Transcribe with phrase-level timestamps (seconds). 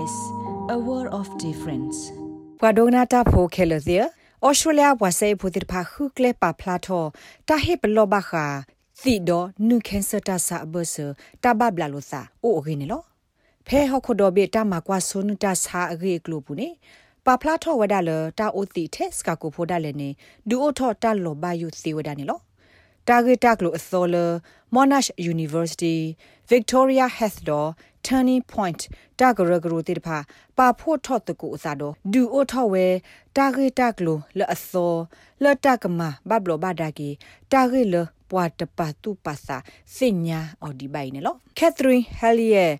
[0.00, 0.16] SBS
[0.74, 1.98] a world of difference
[2.62, 3.96] ပဒိုနာတာဖိုခဲလဒီ
[4.44, 7.04] ဩစတြေးလျဝါဆေဖူတိဖာခုကလေပါဖလာထော
[7.48, 8.46] တာဟေပလောဘခာ
[9.02, 10.94] သီဒိုနုကန်ဆတာဆာဘဆ
[11.42, 13.02] တာဘဘလာလိုသာအိုအိုနေလော
[13.66, 16.68] ဖဲဟခုဒိုဘေတာမကွာဆွနတာဆာအဂေကလိုပူနေ
[17.26, 20.08] ပါဖလာထောဝဒါလတာအိုတီတက်စကကိုဖိုဒါလည်းနေ
[20.48, 22.40] ဒူအိုထောတာလောဘယုစီဝဒါနေလော
[23.10, 24.24] target tak lo athola
[24.74, 25.98] monash university
[26.50, 27.66] victoria health law
[28.06, 28.80] turning point
[29.20, 30.16] တာဂရဂရတိတဖာ
[30.58, 32.86] ပါဖို့ထော့တကူအစားတော့ဒူအိုထော့ဝဲ
[33.36, 34.94] တာဂေတက်လိုလအစော
[35.42, 37.08] လတကမဘဘလဘဒါကီ
[37.52, 37.94] တာဂေလ
[38.30, 39.56] ပွာတပတူပါစာ
[39.96, 42.72] စညာအော်ဒီဘိုင်နော်ကက်သရင်းဟယ်လီရဲ့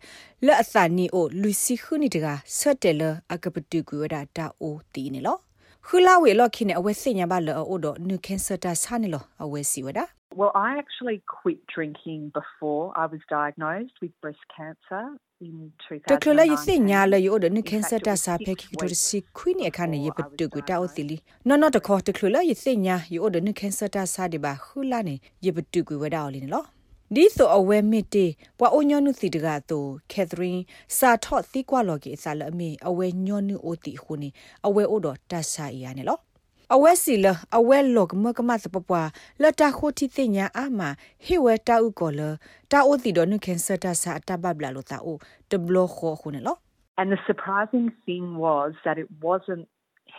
[0.46, 2.26] လက်အစာနီအိုလူစီခုနီတက
[2.58, 3.02] ဆက်တယ်လ
[3.32, 5.38] အကပတူကူရတာတာအိုတီနေလော
[5.86, 15.04] ခူလာဝေလော်ခိနေအဝဲစညာဘလောအိုဒနုကန်ဆာတာဆာနေလောအဝဲစီဝဒါ Well, I actually quit drinking before I was diagnosed with breast cancer
[15.40, 16.12] in 2019.
[16.12, 21.16] တကလရစညာလယောဒနကန်ဆာတာစာဖေခိကတိုစီခွိနေအခါနေရပတုကတာအိုတီလီ
[21.48, 26.66] နော်နော်တခေါ်တကလရစညာယောဒနကန်ဆာတာစာဒီပါခူလာနေရပတုကဝဒါအော်လီနော်
[27.14, 28.26] ဒီဆိုအဝဲမစ်တေ
[28.58, 30.62] ပွာအိုညောနုစီတကတိုကက်သရင်း
[30.98, 34.28] စာထော့တီကွာလော်ကီစာလအမေအဝဲညောနုအိုတီခုနေ
[34.66, 36.18] အဝဲအိုတော်တတ်ဆိုင်ရနေလော
[36.74, 37.26] အဝဲစီလ
[37.58, 39.08] အဝဲလောကမကမစပပွား
[39.42, 40.80] လတခိုတီသိညာအာမ
[41.24, 42.20] ဟေဝဲတာဥကောလ
[42.70, 45.16] တာအိုတီဒနုကန်ဆာတာစာတဘဘလာလိုတာအို
[45.50, 46.56] တဘလခိုခုနေလော
[47.00, 49.64] And the surprising thing was that it wasn't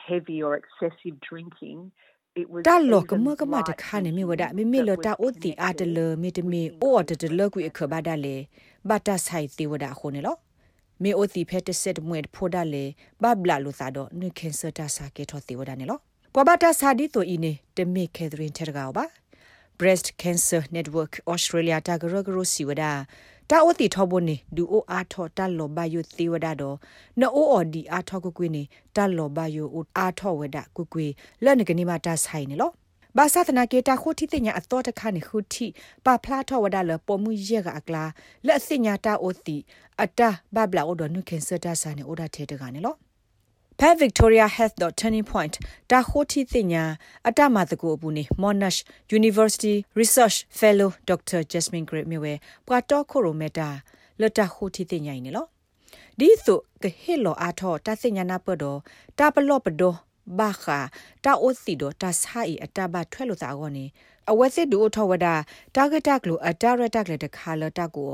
[0.07, 1.79] heavy or excessive drinking.
[2.67, 8.35] တာလောကမကမတခါနေမြဝဒမိမိလတာအိုတီအာတလမီတမီအိုတတလကွေခဘဒါလေ
[8.89, 10.35] ဘတာဆိုင်တီဝဒခုနေလော
[11.03, 12.83] မေအိုတီဖက်တဆက်မွေဖိုဒါလေ
[13.21, 15.99] ဘဘလာလူသာတော့နုခင်ဆတာစာကေထောတီဝဒနေလော
[16.35, 19.05] ပဘတာစာဒီတိုအင်းနေတမေခဲဒရင်တက်ကောပါ
[19.79, 22.83] breast cancer network australia တာဂရဂရစီဝဒ
[23.49, 26.77] တာအိုတီထောဘနေဒူအိုအားထောတာလောဘယုသေဝဒတော့
[27.19, 28.63] နော်အိုအော်ဒီအားထောကွကွေနေ
[28.95, 29.63] တာလောဘယု
[29.97, 31.07] အားထောဝဒကွကွေ
[31.43, 32.71] လက်နကနေမှာတာဆိုင်နေလော
[33.17, 35.65] ဘာသာသနာကေတာခိုတီတညာအတော်တခါနေခုတီ
[36.05, 38.03] ပါဖလာထောဝဒါလပေါ်မှုရကအကလာ
[38.47, 39.57] လက်စညာတာအိုတီ
[40.03, 42.95] အတာဘဘလာအိုဒနုခင်စတာဆာနေအိုဒါထေတကနေလော
[43.81, 45.55] Pat Victoria Health Turning Point
[45.91, 46.83] တာခိုတီသိညာ
[47.27, 48.79] အတမတကူအပူနေ Monash
[49.19, 51.39] University Research Fellow Dr.
[51.51, 52.33] Jasmine Gray မြဝဲ
[52.67, 53.69] ပွာတော့ခိုရိုမက်တာ
[54.21, 55.45] လတခိုတီသိညာနေလော
[56.19, 58.79] ဒီဆိုကဟေလောအားထောတာသိညာနာပတော့
[59.19, 59.95] တာပလော့ပတော့
[60.39, 60.79] ဘာခာ
[61.23, 63.85] တာအိုစီဒိုတာဆိုင်အတဘထွဲလို့သာကောနေ
[64.31, 65.27] အဝက်စစ်ဒူထဝဒ
[65.75, 68.11] တာဂက်တက်လိုအတာရတက်လေတခါလတကို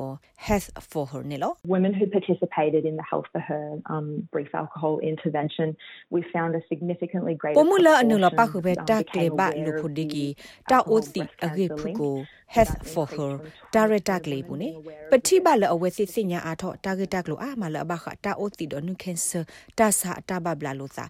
[0.47, 3.63] health for her နေလို့ women who participated in the health for her
[3.94, 5.67] um brief alcohol intervention
[6.13, 10.27] we found a significantly greater ပမလအနလပခုပဲတာကလေဘလူခုဒီကီ
[10.72, 12.16] တာအိုစီအဂေဖုကို
[12.56, 13.33] health for her
[13.73, 14.69] တာရတက်လေဘူးနေ
[15.11, 19.39] ပတိဘလအဝက်စစ်စညာအားထောတာဂက်တက်လိုအာမလဘခတာအိုစီဒနုကန်ဆာ
[19.79, 21.06] တာစာတာဘဘလာလို့သာ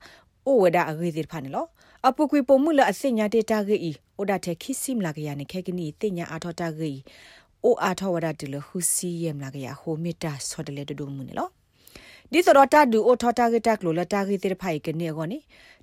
[0.47, 1.67] အိုဝဒအဂေဒီဖာနေလို့
[2.07, 6.91] အပုကွေပုံမှုလအစညာတေတာဂေဤအိုဒါတေခိစိမလာကရနေခဲကနီတင်ညာအာထောတာဂေ
[7.63, 11.51] အိုအာထောဝဒတလခုစီယမ်လာကရဟိုမီတာဆောဒလေဒဒုံမှုနေလို့
[12.31, 15.37] ဒီသရတာဒူအိုထောတာဂေတက်လိုလတာဂေတေဖိုင်ကနေကောနေ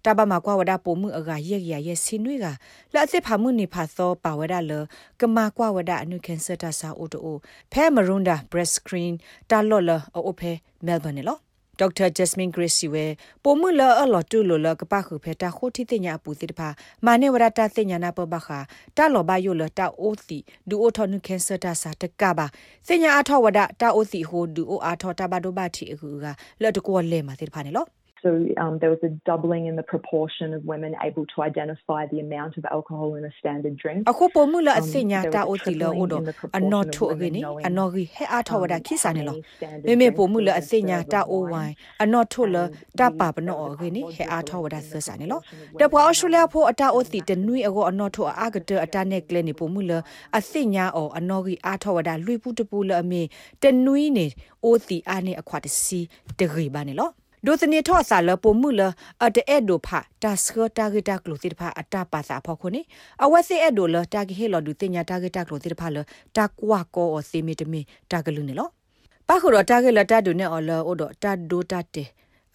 [0.05, 2.47] တဘမကွာဝဒပုံမှုအကရက်ရရဲ့စင်နွေက
[2.93, 4.73] လက်အစ်ဖာမှုနေဖာသောပါဝဒလ
[5.21, 7.37] ကမာကွာဝဒအနုကန်ဆတာစာအိုတို
[7.73, 9.15] ဖဲမရွန်ဒါ breast screen
[9.51, 10.53] တာလော်လအိုဖဲ
[10.87, 11.44] မဲလ်ဘန်နေလို့
[11.79, 13.05] ဒေါက်တာဂျက်စမင်ဂရစီဝဲ
[13.43, 16.69] ပိုမှုလာအလော်တူလိုလကပခုဖေတာခိုတီတင်ညာပူတိတဖာ
[17.07, 18.59] မာနေဝရတာတင်ညာနာပဘခာ
[18.97, 22.47] တာလောဘယိုလတာအိုတီဒူအိုထောနုကန်ဆာတာစာတကပါ
[22.87, 26.27] တင်ညာအထောဝဒတာအိုတီဟိုဒူအိုအာထောတာဘဒိုဘတီအခုက
[26.63, 27.87] လက်တကောလဲမှာတိတဖာနေလော
[28.25, 28.31] So
[28.63, 32.57] um, there was a doubling in the proportion of women able to identify the amount
[32.57, 33.99] of alcohol in a standard drink.
[34.11, 36.15] အခုပုံမှုလအစညာတာအိုတီလောအိုဒ
[36.59, 37.35] အနော်ထိုအကင်း
[37.69, 39.37] အနော်ဂီဟဲအားထောဝဒခိစာနေလော
[39.87, 42.57] မေမေပုံမှုလအစညာတာအိုဝိုင်အနော်ထိုလ
[42.99, 45.41] တာပါပနောအကင်းဟဲအားထောဝဒဆဆာနေလော
[45.81, 49.69] တပွားအော်စတြေးလျဖို့အတာအိုတီတနွိအကောအနော်ထိုအာဂတအတာနဲ့ကလနေပုံ
[57.45, 58.83] မှုလအစညာအောအနော်ဂီအားထောဝဒလွိပူတပူလအမေတနွိနေအိုတီအာနေအခွာတစီတဂီပါနေလောဒိုစနေထောဆာလပိုမှုလ
[59.23, 62.83] အတဲ့ဒိုဖာတာစခတာဂီတာကလိုတိဖာအတာပါစာဖောခုနေ
[63.25, 65.99] အဝစီအဒိုလတာဂီဟေလဒူတင်ညာတာဂီတာကလိုတိဖာလ
[66.37, 67.81] တာကွာကောအစီမီတမီ
[68.11, 68.69] တာဂလူနေလော
[69.29, 72.05] ပါခုတော့တာဂီလတာဒူနေအော်လောအိုဒတာဒိုတာတေ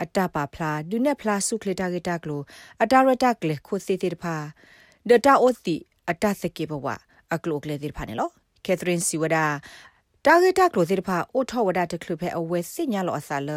[0.01, 2.42] အတာပါဖလာဒူနေဖလာဆုခလတာဂီတာကလို
[2.81, 4.35] အတာရတာကလေခိုစီတိဖာ
[5.09, 5.75] ဒတာအိုတီ
[6.09, 6.88] အတာစကေဘဝ
[7.33, 8.30] အကလိုကလေတိဖာနေလော
[8.65, 9.45] ကက်သရင်စီဝဒါ
[10.25, 13.50] တာဂက်တာကလိုစီတဖာအိုထောဝဒတကလဖဲအဝဲစညာလောအဆာလ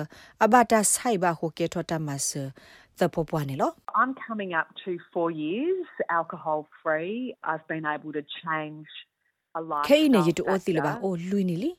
[0.44, 2.30] အဘတာဆိုင်ဘာဟိုကေထောတမဆ
[2.98, 3.70] သပပွားနေလော
[4.00, 5.88] I'm coming up to 4 years
[6.18, 7.18] alcohol free
[7.50, 8.90] I've been able to change
[9.58, 11.70] a life ခဲနေရတူအိုတီလပါအိုလူနီလီ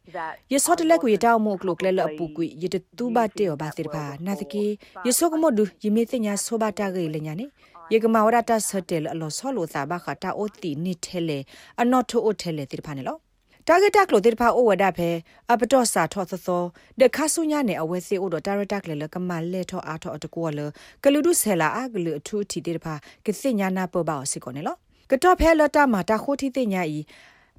[0.54, 4.66] ယစောတလက်ကိုရတောက်မို့ကလုကလဲလပူကွေရတတူဘတေောဘာတိပါနာတကေ
[5.08, 7.46] ယစောကမဒူယမေတညာဆိုဘာတာဂေလညာနေ
[7.94, 11.40] ယေကမဝရတာဆတယ်အလောဆောလိုသာဘခတာအိုတီနိထဲလေ
[11.82, 13.18] အနော့ထိုအိုထဲလေတိဖာနေလော
[13.68, 15.10] တာဂက်တက်လို့တိဖာအိုဝဒဖဲ
[15.52, 16.64] အပတော့စာထော့သသော
[17.00, 20.60] ဒခါဆုညာနေအဝဲစီအိုတော့တာရတက်လေလကမလဲထော့အားထော့အတကောလ
[21.04, 22.94] ကလူဒုဆဲလာအကလူအထူတီတိဖာ
[23.26, 24.76] ကစိညာနာပဘောစီကောနေလော
[25.12, 27.00] ကတော့ဖဲလတာမာတာခိုတီတိညာဤ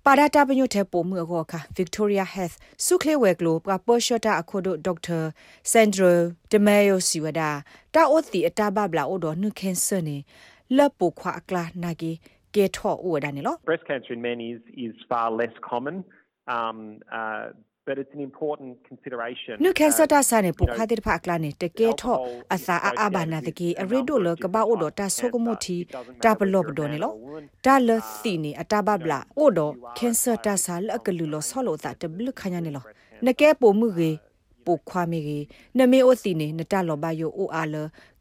[0.04, 5.18] ပါဒတာပညုတဲ့ပုံမှုအောခါ Victoria Health စုခလေဝဲကလိုပပေါ်ရှတာအခုဒိုဒေါက်တာ
[5.70, 6.18] စန်ဒရို
[6.52, 7.50] ဒမေယိုစီဝဒါ
[7.94, 10.16] တာအိုတီအတာဘဘလာအိုဒိုနုကန်ဆာနေ
[10.76, 11.90] လပခွာအကလာနာ
[12.54, 15.96] ဂီကေထောအိုဒါနေလော Breast cancer in men is is far less common
[16.56, 16.78] um
[17.20, 17.44] uh
[17.86, 22.16] but it's an important consideration နုကန်ဆာတာဆာနေပုခါတိဖာကလာနေတကေထော
[22.54, 25.76] အစာအာဘာနာတကေအရီဒိုလကဘာအိုဒတာဆုကမိုတီ
[26.24, 27.12] တာဘလော့ဘဒိုနေလော
[27.66, 29.60] တာလစီနေအတာဘဘလာအိုဒ
[29.98, 32.84] ကန်ဆာတာဆာလကလူလောဆောလိုတာတဘလခညာနေလော
[33.26, 33.48] နကေ
[34.66, 35.38] ပိုမှုကေပိုခွာမီကေ
[35.78, 37.74] နမေအိုစီနေနတလောဘယိုအိုအားလ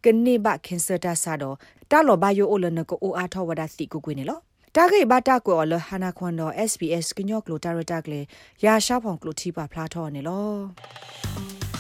[0.04, 1.56] ကနေဘကန်ဆာတာဆာတော့
[1.92, 4.40] တာလောဘယိုအိုလနကိုအိုအားထောဝဒစီကိုကွေနေလော
[4.76, 8.20] တာဂိဘတာကိုလဟနာခွန်တော့ SBS ကညော့ကလိုတာရတာကလေ
[8.66, 10.48] ရာရှာဖောင်ကလိုတီပါဖလားထောနေလော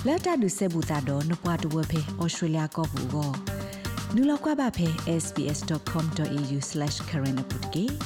[0.07, 3.31] လက်တာဒုစေဘူတာတော့နပွားတဝဖေဩစတြေးလျကောဘူကို
[4.15, 4.88] နူလောက်ကွာပါဖေ
[5.24, 7.98] sbs.com.au/current update